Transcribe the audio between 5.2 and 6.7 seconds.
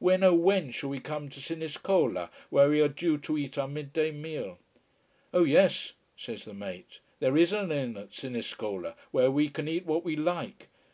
Oh yes, says the